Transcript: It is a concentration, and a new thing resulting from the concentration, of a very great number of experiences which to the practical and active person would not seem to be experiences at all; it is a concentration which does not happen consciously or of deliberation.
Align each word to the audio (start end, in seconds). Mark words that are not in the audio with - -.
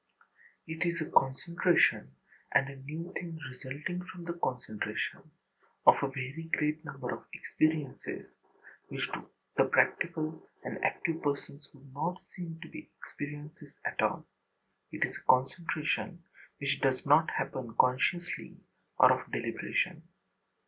It 0.65 0.83
is 0.83 0.99
a 0.99 1.11
concentration, 1.11 2.15
and 2.53 2.67
a 2.67 2.75
new 2.75 3.13
thing 3.13 3.37
resulting 3.51 4.03
from 4.05 4.23
the 4.25 4.33
concentration, 4.33 5.29
of 5.85 5.93
a 6.01 6.07
very 6.07 6.49
great 6.53 6.83
number 6.83 7.11
of 7.13 7.23
experiences 7.35 8.25
which 8.87 9.05
to 9.11 9.27
the 9.57 9.65
practical 9.65 10.41
and 10.63 10.83
active 10.83 11.21
person 11.21 11.61
would 11.75 11.93
not 11.93 12.19
seem 12.35 12.57
to 12.63 12.67
be 12.69 12.89
experiences 12.97 13.73
at 13.85 14.01
all; 14.01 14.25
it 14.91 15.05
is 15.05 15.17
a 15.17 15.27
concentration 15.31 16.23
which 16.57 16.81
does 16.81 17.05
not 17.05 17.29
happen 17.29 17.75
consciously 17.79 18.57
or 18.97 19.11
of 19.13 19.31
deliberation. 19.31 20.01